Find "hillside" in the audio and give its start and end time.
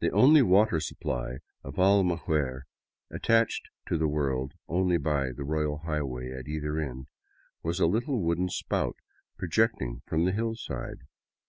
10.32-11.02